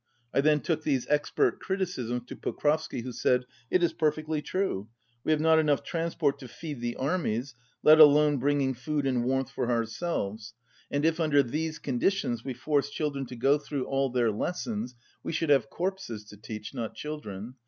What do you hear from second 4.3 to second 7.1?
true. We have not enough transport to feed the